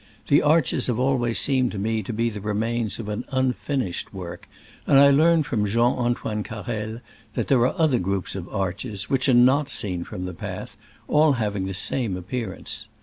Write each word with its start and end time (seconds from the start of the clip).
The 0.29 0.41
arches 0.41 0.87
have 0.87 0.97
al 0.97 1.15
ways 1.15 1.37
seemed 1.37 1.71
to 1.73 1.77
me 1.77 2.01
to 2.01 2.11
be 2.11 2.31
the 2.31 2.41
remains 2.41 2.97
of 2.97 3.07
an 3.07 3.23
unfinished 3.29 4.11
work, 4.11 4.49
and 4.87 4.97
I 4.97 5.11
learn 5.11 5.43
from 5.43 5.67
Jean 5.67 5.93
Antoine 5.95 6.41
Carrel 6.41 7.01
that 7.35 7.49
there 7.49 7.61
are 7.67 7.75
other 7.79 7.99
groups 7.99 8.33
of 8.33 8.49
arches, 8.49 9.11
which 9.11 9.29
are 9.29 9.35
not 9.35 9.69
seen 9.69 10.03
from 10.03 10.23
the 10.23 10.33
path, 10.33 10.75
all 11.07 11.33
having 11.33 11.67
the 11.67 11.75
same 11.75 12.17
ap 12.17 12.29
pearance. 12.31 12.87